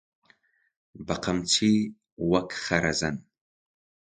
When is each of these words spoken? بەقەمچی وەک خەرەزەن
بەقەمچی 1.07 1.75
وەک 2.31 2.49
خەرەزەن 2.65 3.15